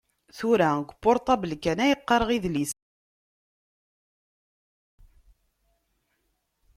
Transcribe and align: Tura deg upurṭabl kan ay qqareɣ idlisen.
Tura 0.37 0.69
deg 0.77 0.87
upurṭabl 0.93 1.51
kan 1.63 1.77
ay 1.83 1.91
qqareɣ 1.99 2.29
idlisen. 2.37 2.79